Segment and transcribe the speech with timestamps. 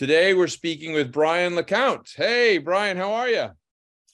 [0.00, 2.14] Today we're speaking with Brian LeCount.
[2.16, 3.48] Hey, Brian, how are you?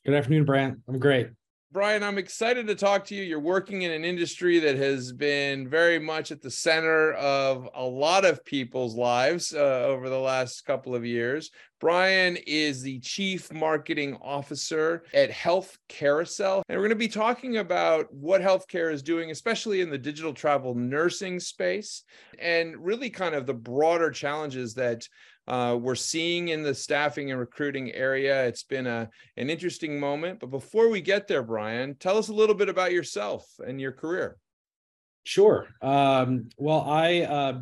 [0.05, 0.81] Good afternoon, Bant.
[0.89, 1.29] I'm great.
[1.71, 3.23] Brian, I'm excited to talk to you.
[3.23, 7.85] You're working in an industry that has been very much at the center of a
[7.85, 11.53] lot of people's lives uh, over the last couple of years.
[11.79, 16.63] Brian is the chief marketing officer at Health Carousel.
[16.69, 20.33] And we're going to be talking about what healthcare is doing, especially in the digital
[20.33, 22.03] travel nursing space,
[22.39, 25.07] and really kind of the broader challenges that
[25.49, 28.47] uh, we're seeing in the staffing and recruiting area.
[28.47, 30.41] It's been a, an interesting moment.
[30.41, 33.93] But before we get there, Brian, tell us a little bit about yourself and your
[33.93, 34.39] career.
[35.25, 35.67] Sure.
[35.83, 37.61] Um, well, I uh,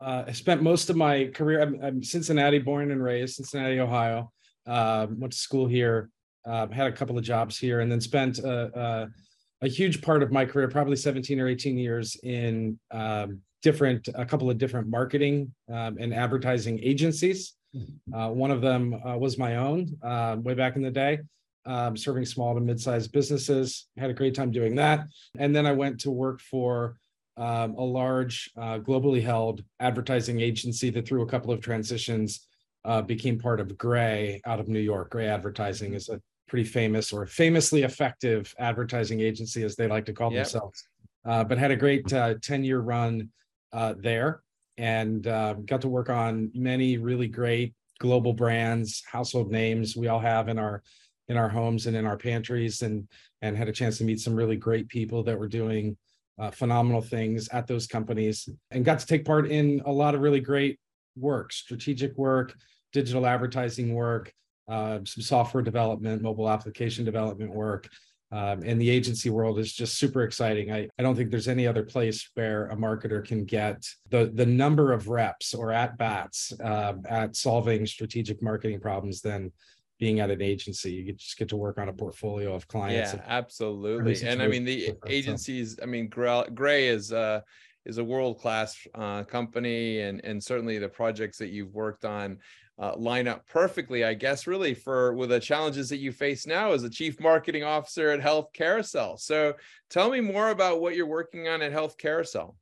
[0.00, 4.32] uh, I spent most of my career, I'm, I'm, Cincinnati born and raised, Cincinnati, Ohio.
[4.66, 6.10] Um, went to school here,
[6.46, 10.22] um, had a couple of jobs here, and then spent a, a, a, huge part
[10.22, 14.88] of my career, probably 17 or 18 years in um, different a couple of different
[14.88, 17.54] marketing um, and advertising agencies.
[17.74, 18.14] Mm-hmm.
[18.14, 21.20] Uh, one of them uh, was my own uh, way back in the day,
[21.66, 23.88] um, serving small to mid-sized businesses.
[23.96, 25.06] Had a great time doing that,
[25.38, 26.96] and then I went to work for
[27.36, 32.46] um, a large, uh, globally held advertising agency that, through a couple of transitions,
[32.84, 35.10] uh, became part of Grey out of New York.
[35.10, 40.12] Grey Advertising is a pretty famous or famously effective advertising agency, as they like to
[40.12, 40.44] call yep.
[40.44, 40.82] themselves.
[41.24, 43.28] Uh, but had a great 10 year run
[43.72, 44.42] uh, there
[44.78, 50.18] and uh, got to work on many really great global brands, household names we all
[50.18, 50.82] have in our
[51.28, 53.06] in our homes and in our pantries, and
[53.42, 55.96] and had a chance to meet some really great people that were doing
[56.40, 60.20] uh, phenomenal things at those companies, and got to take part in a lot of
[60.22, 60.80] really great
[61.16, 62.54] work, strategic work,
[62.92, 64.32] digital advertising work,
[64.68, 67.88] uh, some software development, mobile application development work,
[68.32, 70.70] um, and the agency world is just super exciting.
[70.72, 74.46] I, I don't think there's any other place where a marketer can get the, the
[74.46, 79.52] number of reps or at bats uh, at solving strategic marketing problems than
[80.00, 80.90] being at an agency.
[80.92, 83.14] You just get to work on a portfolio of clients.
[83.14, 84.26] Yeah, absolutely.
[84.26, 87.42] And I mean, the agencies, I mean, Grey is, uh,
[87.84, 92.38] is a world-class uh, company and, and certainly the projects that you've worked on
[92.80, 96.72] uh, line up perfectly, I guess, really for with the challenges that you face now
[96.72, 99.18] as a chief marketing officer at Health Carousel.
[99.18, 99.54] So
[99.90, 102.56] tell me more about what you're working on at Health Carousel.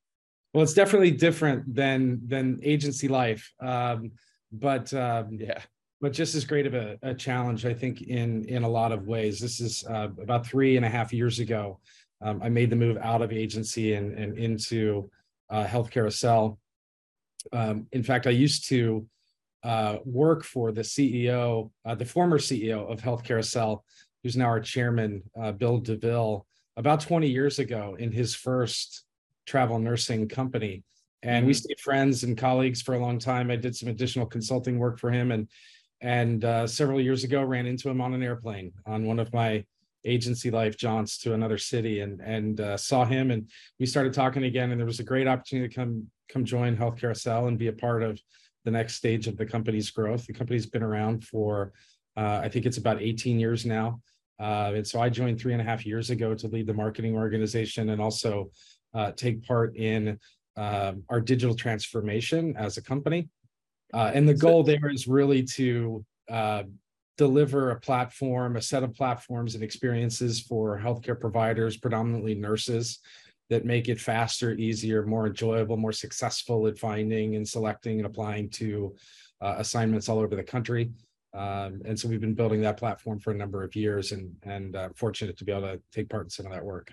[0.53, 4.13] Well, it's definitely different than than agency life, um,
[4.51, 5.61] but um, yeah,
[6.01, 9.07] but just as great of a, a, challenge, I think, in in a lot of
[9.07, 9.41] ways.
[9.41, 11.81] This is uh, about three and a half years ago.
[12.21, 15.11] Um, I made the move out of agency and, and into
[15.51, 16.59] uh, Health Carousel.
[17.53, 19.07] Um, in fact, I used to
[19.63, 23.85] uh, work for the CEO, uh, the former CEO of Health Carousel,
[24.23, 29.05] who's now our chairman, uh, Bill DeVille, about 20 years ago in his first
[29.47, 30.85] travel nursing company.
[31.23, 31.47] And mm-hmm.
[31.49, 33.51] we stayed friends and colleagues for a long time.
[33.51, 35.49] I did some additional consulting work for him, and
[36.01, 39.65] and uh, several years ago ran into him on an airplane on one of my
[40.05, 43.49] agency life jaunts to another city, and and uh, saw him, and
[43.79, 44.71] we started talking again.
[44.71, 47.73] And there was a great opportunity to come come join Health Carousel and be a
[47.73, 48.21] part of
[48.65, 50.27] the next stage of the company's growth.
[50.27, 51.73] The company's been around for,
[52.17, 54.01] uh, I think it's about 18 years now.
[54.39, 57.17] Uh, and so I joined three and a half years ago to lead the marketing
[57.17, 58.51] organization and also
[58.95, 60.19] uh, take part in
[60.57, 63.29] um, our digital transformation as a company.
[63.93, 66.63] Uh, and the goal there is really to uh,
[67.17, 73.01] deliver a platform, a set of platforms and experiences for healthcare providers, predominantly nurses,
[73.51, 78.51] that make it faster, easier, more enjoyable, more successful at finding and selecting and applying
[78.51, 78.95] to
[79.41, 80.91] uh, assignments all over the country.
[81.35, 84.77] Um, and so we've been building that platform for a number of years and and
[84.77, 86.93] uh, fortunate to be able to take part in some of that work.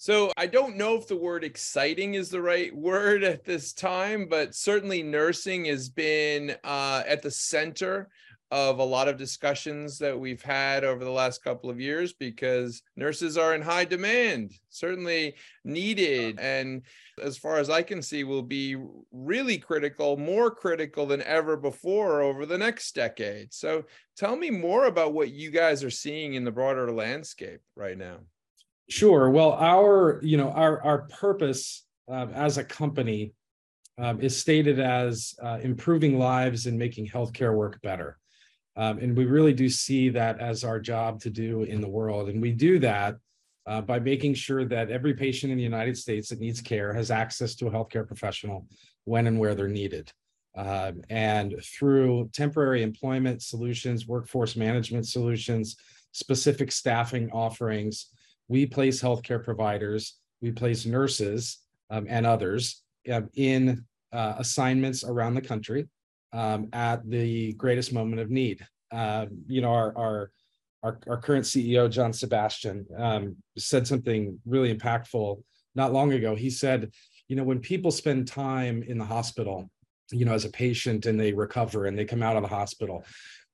[0.00, 4.28] So I don't know if the word exciting is the right word at this time,
[4.30, 8.08] but certainly nursing has been uh, at the center
[8.52, 12.80] of a lot of discussions that we've had over the last couple of years because
[12.94, 15.34] nurses are in high demand, certainly
[15.64, 16.38] needed.
[16.38, 16.82] And
[17.20, 18.76] as far as I can see, will be
[19.10, 23.52] really critical, more critical than ever before over the next decade.
[23.52, 23.84] So
[24.16, 28.18] tell me more about what you guys are seeing in the broader landscape right now.
[28.88, 29.30] Sure.
[29.30, 33.32] Well, our, you know, our, our purpose uh, as a company
[33.98, 38.18] um, is stated as uh, improving lives and making healthcare work better.
[38.76, 42.28] Um, and we really do see that as our job to do in the world.
[42.28, 43.16] And we do that
[43.66, 47.10] uh, by making sure that every patient in the United States that needs care has
[47.10, 48.66] access to a healthcare professional
[49.04, 50.10] when and where they're needed.
[50.56, 55.76] Uh, and through temporary employment solutions, workforce management solutions,
[56.12, 58.06] specific staffing offerings,
[58.48, 61.58] we place healthcare providers, we place nurses
[61.90, 65.88] um, and others um, in uh, assignments around the country
[66.32, 68.66] um, at the greatest moment of need.
[68.90, 70.30] Uh, you know, our, our
[70.82, 75.42] our, our current CEO, John Sebastian, um, said something really impactful
[75.74, 76.34] not long ago.
[76.34, 76.92] He said,
[77.28, 79.70] you know, when people spend time in the hospital,
[80.10, 83.04] you know, as a patient and they recover and they come out of the hospital,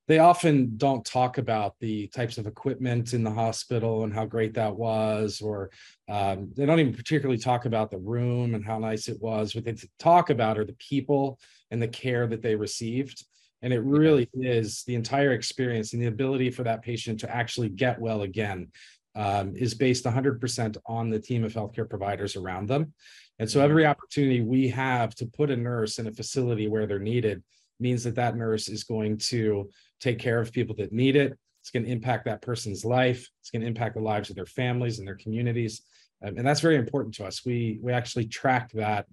[0.06, 4.54] they often don't talk about the types of equipment in the hospital and how great
[4.54, 5.70] that was, or
[6.10, 9.54] um, they don't even particularly talk about the room and how nice it was.
[9.54, 11.38] What they talk about are the people
[11.70, 13.24] and the care that they received.
[13.62, 17.70] And it really is the entire experience and the ability for that patient to actually
[17.70, 18.68] get well again
[19.16, 22.92] um, is based 100% on the team of healthcare providers around them.
[23.38, 26.98] And so every opportunity we have to put a nurse in a facility where they're
[26.98, 27.42] needed
[27.80, 29.68] means that that nurse is going to
[30.04, 31.36] take care of people that need it.
[31.62, 33.26] It's going to impact that person's life.
[33.40, 35.82] It's going to impact the lives of their families and their communities.
[36.22, 37.44] Um, and that's very important to us.
[37.44, 39.06] We, we actually track that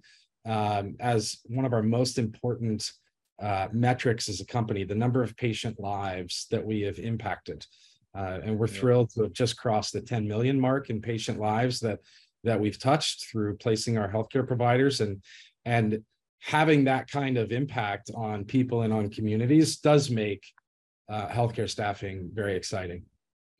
[0.44, 2.90] um, as one of our most important
[3.40, 7.64] uh, metrics as a company, the number of patient lives that we have impacted.
[8.14, 11.80] Uh, and we're thrilled to have just crossed the 10 million mark in patient lives
[11.80, 12.00] that
[12.44, 15.22] that we've touched through placing our healthcare providers and
[15.64, 16.02] and
[16.40, 20.44] having that kind of impact on people and on communities does make
[21.12, 23.04] uh, healthcare staffing very exciting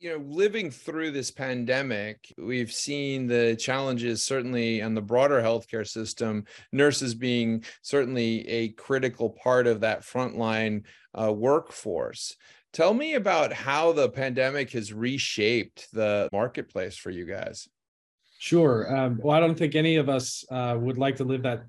[0.03, 5.87] you know, living through this pandemic, we've seen the challenges certainly on the broader healthcare
[5.87, 10.83] system, nurses being certainly a critical part of that frontline
[11.15, 12.35] uh, workforce.
[12.73, 17.69] Tell me about how the pandemic has reshaped the marketplace for you guys.
[18.39, 18.93] Sure.
[18.93, 21.63] Um, well, I don't think any of us uh, would like to live that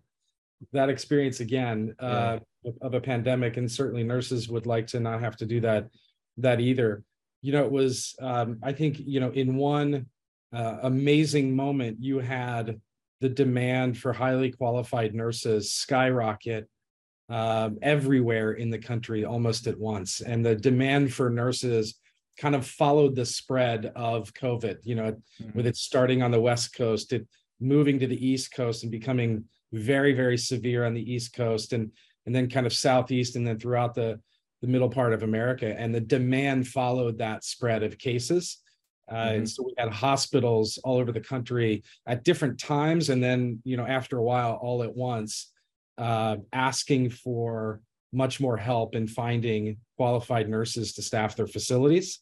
[0.73, 2.39] that experience again uh, yeah.
[2.81, 5.89] Of a pandemic, and certainly nurses would like to not have to do that
[6.39, 7.05] that either
[7.45, 10.07] you know, it was, um, I think, you know, in one
[10.51, 12.81] uh, amazing moment, you had
[13.21, 16.67] the demand for highly qualified nurses skyrocket
[17.29, 20.23] um, everywhere in the country almost at once.
[20.23, 22.01] And the demand for nurses
[22.39, 25.51] kind of followed the spread of COVID, you know, mm-hmm.
[25.55, 27.29] with it starting on the West Coast, it
[27.61, 31.91] moving to the East Coast and becoming very, very severe on the East Coast and
[32.27, 34.21] and then kind of southeast and then throughout the
[34.61, 38.59] the middle part of America, and the demand followed that spread of cases.
[39.11, 39.35] Uh, mm-hmm.
[39.37, 43.77] And so we had hospitals all over the country at different times, and then you
[43.77, 45.53] know after a while, all at once,
[45.99, 47.81] uh, asking for
[48.13, 52.21] much more help in finding qualified nurses to staff their facilities.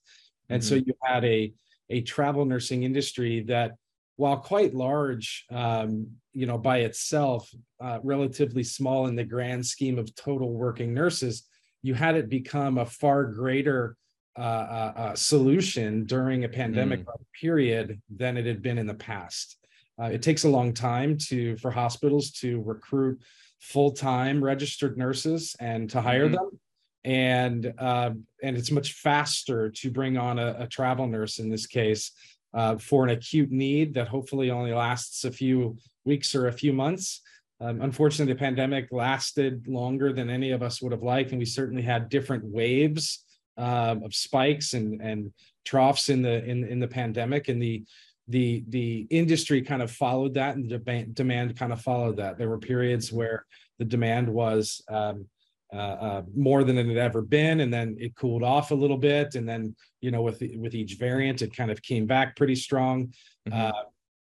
[0.49, 0.69] And mm-hmm.
[0.69, 1.53] so you had a
[1.91, 3.73] a travel nursing industry that,
[4.17, 7.51] while quite large, um, you know, by itself,
[7.81, 11.45] uh, relatively small in the grand scheme of total working nurses,
[11.83, 13.97] you had it become a far greater
[14.39, 17.15] uh, uh, uh, solution during a pandemic mm.
[17.39, 19.59] period than it had been in the past.
[20.01, 23.21] Uh, it takes a long time to for hospitals to recruit
[23.61, 26.33] full-time registered nurses and to hire mm.
[26.33, 26.61] them,
[27.05, 28.11] and uh,
[28.43, 32.13] and it's much faster to bring on a, a travel nurse in this case
[32.55, 36.73] uh, for an acute need that hopefully only lasts a few weeks or a few
[36.73, 37.23] months
[37.63, 41.45] um, unfortunately, the pandemic lasted longer than any of us would have liked, and we
[41.45, 43.25] certainly had different waves
[43.57, 45.33] uh, of spikes and and
[45.65, 47.85] troughs in the in in the pandemic, and the
[48.27, 52.37] the the industry kind of followed that, and the demand demand kind of followed that.
[52.37, 53.47] There were periods where
[53.79, 55.27] the demand was um,
[55.73, 58.99] uh, uh, more than it had ever been, and then it cooled off a little
[58.99, 62.55] bit, and then you know with with each variant, it kind of came back pretty
[62.55, 63.13] strong.
[63.49, 63.61] Mm-hmm.
[63.61, 63.83] Uh,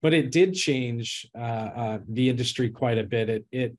[0.02, 3.28] but it did change uh, uh, the industry quite a bit.
[3.28, 3.78] It it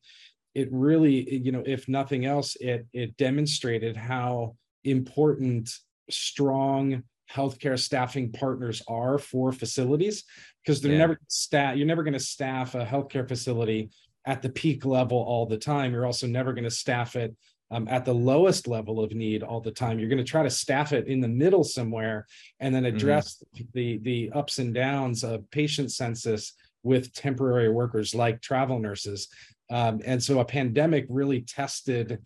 [0.53, 5.71] it really, you know, if nothing else, it it demonstrated how important
[6.09, 10.25] strong healthcare staffing partners are for facilities
[10.63, 10.97] because they're yeah.
[10.97, 11.77] never staff.
[11.77, 13.89] You're never going to staff a healthcare facility
[14.25, 15.93] at the peak level all the time.
[15.93, 17.35] You're also never going to staff it
[17.71, 19.97] um, at the lowest level of need all the time.
[19.97, 22.27] You're going to try to staff it in the middle somewhere
[22.59, 22.95] and then mm-hmm.
[22.95, 23.65] address mm-hmm.
[23.73, 29.27] the the ups and downs of patient census with temporary workers like travel nurses.
[29.69, 32.19] Um, and so a pandemic really tested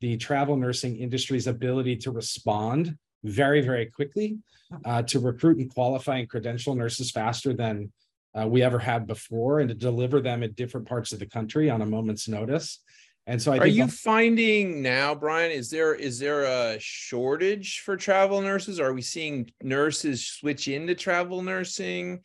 [0.00, 4.38] the travel nursing industry's ability to respond very, very quickly,
[4.84, 7.92] uh, to recruit and qualify and credential nurses faster than
[8.38, 11.68] uh, we ever had before and to deliver them at different parts of the country
[11.70, 12.80] on a moment's notice.
[13.26, 17.96] And so I are you finding now, Brian, is there is there a shortage for
[17.96, 18.80] travel nurses?
[18.80, 22.20] Are we seeing nurses switch into travel nursing?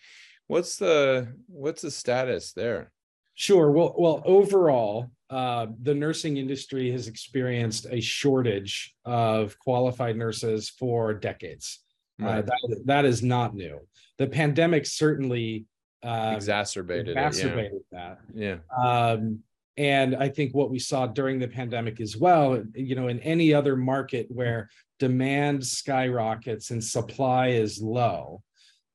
[0.48, 2.92] What's the what's the status there?
[3.36, 3.70] Sure.
[3.70, 11.14] Well, well, overall, uh, the nursing industry has experienced a shortage of qualified nurses for
[11.14, 11.80] decades.
[12.22, 12.38] Uh, right.
[12.38, 13.80] Uh, that, that is not new.
[14.18, 15.66] The pandemic certainly
[16.06, 18.16] um, exacerbated exacerbated it, yeah.
[18.16, 18.20] that.
[18.34, 19.12] Yeah.
[19.12, 19.40] Um,
[19.78, 23.54] and I think what we saw during the pandemic as well, you know, in any
[23.54, 24.70] other market where
[25.00, 28.42] demand skyrockets and supply is low,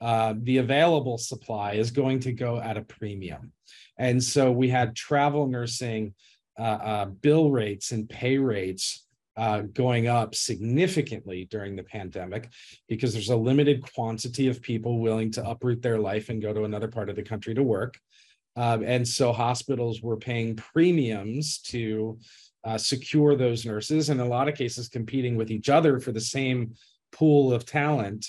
[0.00, 3.52] uh, the available supply is going to go at a premium.
[3.98, 6.14] And so we had travel nursing
[6.58, 9.06] uh, uh, bill rates and pay rates
[9.40, 12.52] uh, going up significantly during the pandemic
[12.90, 16.64] because there's a limited quantity of people willing to uproot their life and go to
[16.64, 17.98] another part of the country to work.
[18.56, 22.18] Um, and so hospitals were paying premiums to
[22.64, 26.20] uh, secure those nurses, in a lot of cases competing with each other for the
[26.20, 26.74] same
[27.10, 28.26] pool of talent.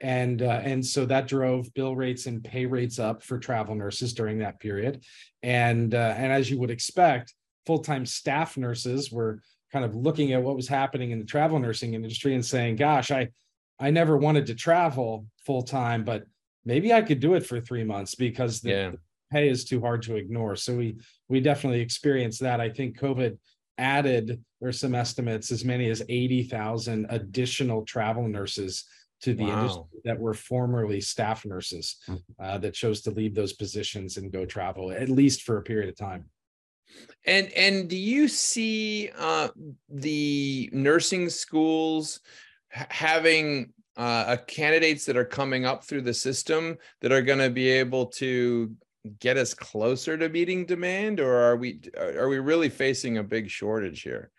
[0.00, 4.14] And uh, and so that drove bill rates and pay rates up for travel nurses
[4.14, 5.04] during that period.
[5.42, 7.34] And uh, and as you would expect,
[7.66, 11.58] full time staff nurses were kind of looking at what was happening in the travel
[11.58, 13.28] nursing industry and saying, "Gosh, I
[13.78, 16.24] I never wanted to travel full time, but
[16.64, 18.90] maybe I could do it for three months because the, yeah.
[18.90, 18.98] the
[19.30, 20.96] pay is too hard to ignore." So we
[21.28, 22.60] we definitely experienced that.
[22.60, 23.38] I think COVID
[23.78, 28.84] added there's some estimates as many as 80,000 additional travel nurses
[29.20, 29.60] to the wow.
[29.60, 32.16] industry that were formerly staff nurses hmm.
[32.40, 35.88] uh, that chose to leave those positions and go travel at least for a period
[35.88, 36.24] of time
[37.26, 39.48] and and do you see uh,
[39.88, 42.20] the nursing schools
[42.70, 47.68] having uh, candidates that are coming up through the system that are going to be
[47.68, 48.74] able to
[49.20, 53.48] get us closer to meeting demand, or are we are we really facing a big
[53.48, 54.30] shortage here?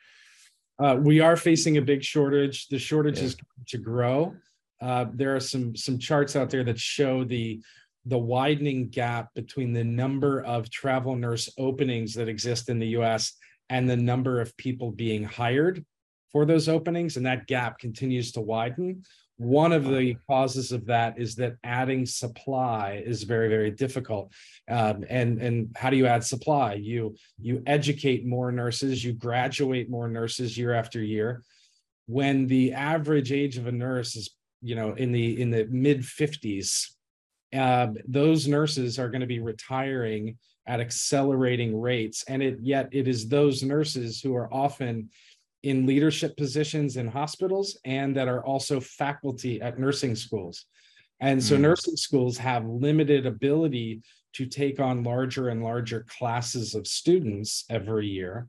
[0.80, 2.68] Uh, we are facing a big shortage.
[2.68, 3.26] The shortage yeah.
[3.26, 3.38] is
[3.70, 4.36] to grow.
[4.80, 7.62] Uh, there are some some charts out there that show the
[8.08, 13.34] the widening gap between the number of travel nurse openings that exist in the US
[13.70, 15.86] and the number of people being hired
[16.32, 17.18] for those openings.
[17.18, 19.04] And that gap continues to widen.
[19.36, 24.34] One of the causes of that is that adding supply is very, very difficult.
[24.70, 26.74] Um, and, and how do you add supply?
[26.76, 31.44] You, you educate more nurses, you graduate more nurses year after year.
[32.08, 36.00] When the average age of a nurse is, you know, in the in the mid
[36.00, 36.88] 50s,
[37.56, 40.38] uh, those nurses are going to be retiring
[40.68, 42.24] at accelerating rates.
[42.28, 45.10] And it yet it is those nurses who are often
[45.64, 50.66] in leadership positions in hospitals and that are also faculty at nursing schools.
[51.20, 51.62] And so mm.
[51.62, 54.02] nursing schools have limited ability
[54.34, 58.48] to take on larger and larger classes of students every year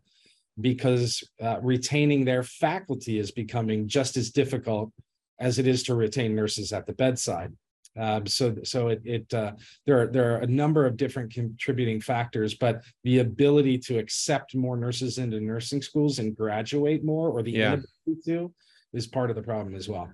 [0.61, 4.93] because uh, retaining their faculty is becoming just as difficult
[5.39, 7.53] as it is to retain nurses at the bedside
[7.97, 9.53] um, so so it, it uh,
[9.87, 14.55] there are there are a number of different contributing factors, but the ability to accept
[14.55, 17.75] more nurses into nursing schools and graduate more, or the yeah.
[17.75, 18.53] inability to,
[18.93, 20.09] is part of the problem as well.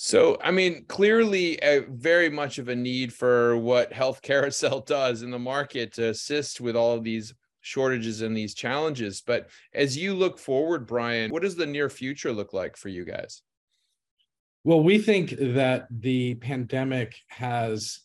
[0.00, 5.22] So, I mean, clearly, a very much of a need for what Health Carousel does
[5.22, 9.20] in the market to assist with all of these shortages and these challenges.
[9.20, 13.04] But as you look forward, Brian, what does the near future look like for you
[13.04, 13.42] guys?
[14.68, 18.00] Well, we think that the pandemic has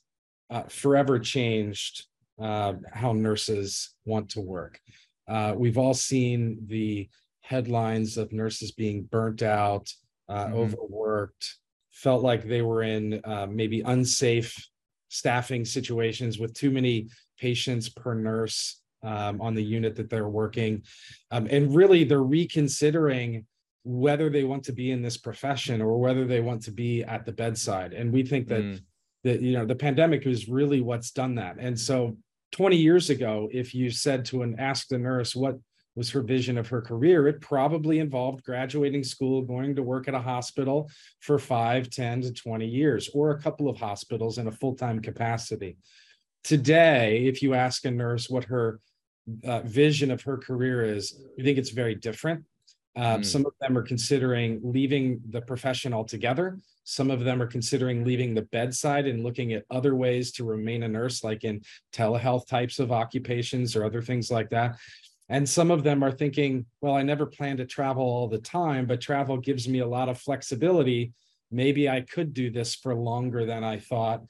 [0.50, 2.06] uh, forever changed
[2.42, 4.80] uh, how nurses want to work.
[5.28, 7.10] Uh, we've all seen the
[7.42, 9.92] headlines of nurses being burnt out,
[10.30, 10.56] uh, mm-hmm.
[10.56, 11.58] overworked,
[11.92, 14.56] felt like they were in uh, maybe unsafe
[15.10, 20.82] staffing situations with too many patients per nurse um, on the unit that they're working.
[21.30, 23.48] Um, and really, they're reconsidering
[23.84, 27.26] whether they want to be in this profession or whether they want to be at
[27.26, 27.94] the bedside.
[27.94, 28.82] And we think that mm.
[29.24, 31.58] that you know the pandemic is really what's done that.
[31.60, 32.18] And so
[32.54, 35.58] 20 years ago if you said to an ask the nurse what
[35.96, 40.14] was her vision of her career it probably involved graduating school going to work at
[40.14, 44.52] a hospital for 5 10 to 20 years or a couple of hospitals in a
[44.52, 45.78] full-time capacity.
[46.44, 48.80] Today if you ask a nurse what her
[49.44, 52.46] uh, vision of her career is we think it's very different
[52.96, 53.26] um, mm.
[53.26, 56.60] Some of them are considering leaving the profession altogether.
[56.84, 60.84] Some of them are considering leaving the bedside and looking at other ways to remain
[60.84, 64.78] a nurse, like in telehealth types of occupations or other things like that.
[65.30, 68.86] And some of them are thinking, well, I never plan to travel all the time,
[68.86, 71.14] but travel gives me a lot of flexibility.
[71.50, 74.24] Maybe I could do this for longer than I thought.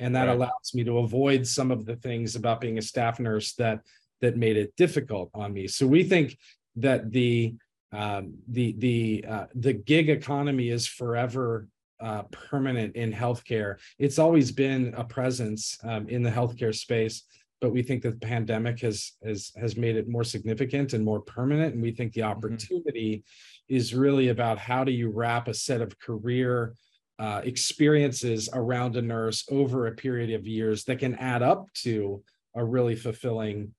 [0.00, 0.36] and that right.
[0.36, 3.80] allows me to avoid some of the things about being a staff nurse that
[4.20, 6.38] that made it difficult on me so we think
[6.76, 7.54] that the
[7.92, 11.68] um, the the uh, the gig economy is forever
[12.00, 13.76] uh, permanent in healthcare.
[13.98, 17.24] It's always been a presence um, in the healthcare space,
[17.60, 21.20] but we think that the pandemic has has has made it more significant and more
[21.20, 21.74] permanent.
[21.74, 22.30] And we think the mm-hmm.
[22.30, 23.74] opportunity mm-hmm.
[23.74, 26.74] is really about how do you wrap a set of career
[27.18, 32.22] uh, experiences around a nurse over a period of years that can add up to
[32.54, 33.74] a really fulfilling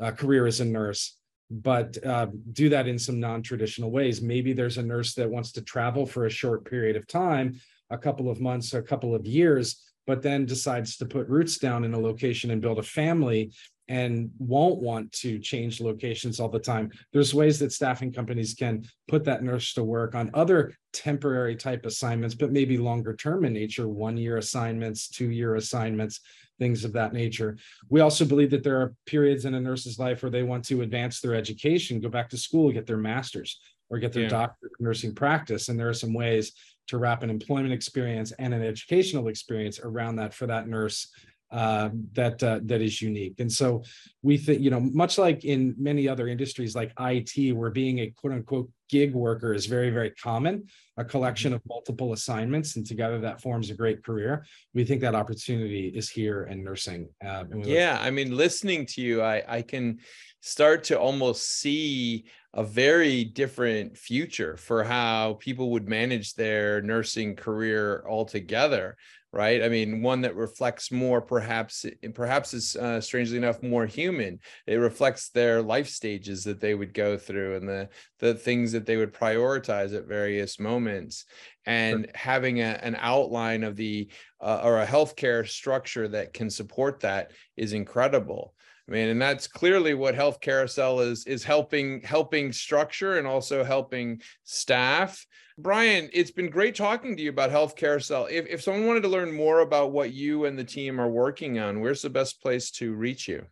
[0.00, 1.16] uh, career as a nurse
[1.50, 5.62] but uh, do that in some non-traditional ways maybe there's a nurse that wants to
[5.62, 7.58] travel for a short period of time
[7.90, 11.84] a couple of months a couple of years but then decides to put roots down
[11.84, 13.50] in a location and build a family
[13.88, 16.90] and won't want to change locations all the time.
[17.12, 21.84] There's ways that staffing companies can put that nurse to work on other temporary type
[21.84, 26.20] assignments, but maybe longer term in nature, one year assignments, two year assignments,
[26.58, 27.56] things of that nature.
[27.88, 30.82] We also believe that there are periods in a nurse's life where they want to
[30.82, 34.28] advance their education, go back to school, get their master's or get their yeah.
[34.28, 35.68] doctorate of nursing practice.
[35.68, 36.52] And there are some ways
[36.88, 41.08] to wrap an employment experience and an educational experience around that for that nurse
[41.54, 43.38] uh, that uh, that is unique.
[43.38, 43.84] And so
[44.22, 48.10] we think, you know, much like in many other industries like IT, where being a
[48.10, 51.56] quote unquote gig worker is very, very common, a collection mm-hmm.
[51.56, 54.44] of multiple assignments, and together that forms a great career.
[54.74, 57.08] We think that opportunity is here in nursing.
[57.24, 60.00] Uh, yeah, I mean, listening to you, I, I can
[60.40, 67.34] start to almost see a very different future for how people would manage their nursing
[67.36, 68.96] career altogether
[69.34, 69.64] right?
[69.64, 74.38] I mean one that reflects more perhaps perhaps is uh, strangely enough more human.
[74.66, 77.88] It reflects their life stages that they would go through and the
[78.20, 81.24] the things that they would prioritize at various moments.
[81.66, 82.12] And sure.
[82.14, 84.08] having a, an outline of the
[84.40, 88.54] uh, or a healthcare structure that can support that is incredible
[88.88, 93.64] I mean, and that's clearly what Health Carousel is is helping helping structure and also
[93.64, 95.24] helping staff.
[95.56, 98.28] Brian, it's been great talking to you about Health Carousel.
[98.30, 101.58] If if someone wanted to learn more about what you and the team are working
[101.58, 103.46] on, where's the best place to reach you?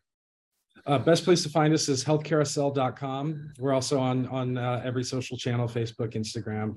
[0.84, 3.52] Uh, best place to find us is healthcarousel.com.
[3.58, 6.76] We're also on on uh, every social channel: Facebook, Instagram,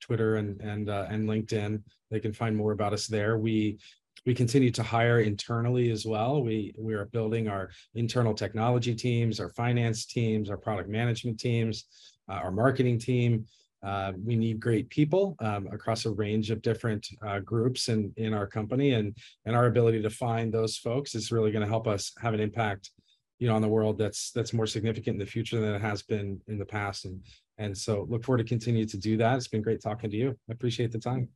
[0.00, 1.82] Twitter, and and uh, and LinkedIn.
[2.10, 3.38] They can find more about us there.
[3.38, 3.78] We
[4.26, 6.42] we continue to hire internally as well.
[6.42, 11.84] We we are building our internal technology teams, our finance teams, our product management teams,
[12.28, 13.46] uh, our marketing team.
[13.82, 18.32] Uh, we need great people um, across a range of different uh, groups in, in
[18.32, 21.86] our company, and and our ability to find those folks is really going to help
[21.86, 22.90] us have an impact,
[23.38, 26.02] you know, on the world that's that's more significant in the future than it has
[26.02, 27.04] been in the past.
[27.04, 27.20] And
[27.58, 29.36] and so look forward to continue to do that.
[29.36, 30.30] It's been great talking to you.
[30.48, 31.28] I appreciate the time.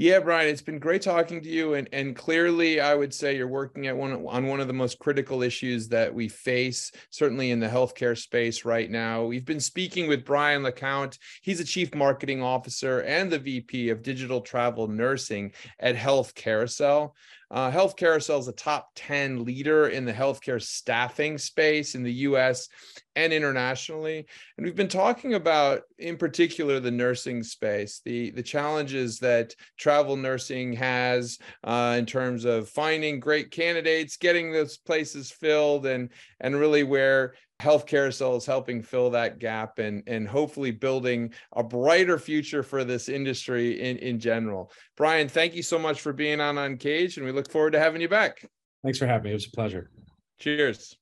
[0.00, 3.48] Yeah, Brian, it's been great talking to you, and and clearly, I would say you're
[3.48, 7.58] working at one on one of the most critical issues that we face, certainly in
[7.58, 9.24] the healthcare space right now.
[9.24, 11.18] We've been speaking with Brian LeCount.
[11.42, 17.16] He's a chief marketing officer and the VP of digital travel nursing at Health Carousel.
[17.50, 22.12] Uh, Health Carousel is a top 10 leader in the healthcare staffing space in the
[22.12, 22.68] US
[23.16, 24.26] and internationally.
[24.56, 30.16] And we've been talking about, in particular, the nursing space, the, the challenges that travel
[30.16, 36.54] nursing has uh, in terms of finding great candidates, getting those places filled, and, and
[36.54, 42.16] really where Health Carousel is helping fill that gap and, and hopefully building a brighter
[42.16, 44.70] future for this industry in, in general.
[44.96, 48.00] Brian, thank you so much for being on Uncaged, and we look forward to having
[48.00, 48.44] you back.
[48.84, 49.30] Thanks for having me.
[49.30, 49.90] It was a pleasure.
[50.38, 50.96] Cheers.